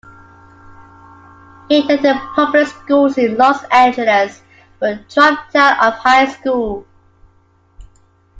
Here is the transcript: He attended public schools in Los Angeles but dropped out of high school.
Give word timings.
He 1.69 1.77
attended 1.81 2.23
public 2.33 2.65
schools 2.67 3.19
in 3.19 3.37
Los 3.37 3.63
Angeles 3.65 4.41
but 4.79 5.07
dropped 5.07 5.55
out 5.55 5.77
of 5.79 5.93
high 5.99 6.25
school. 6.25 6.87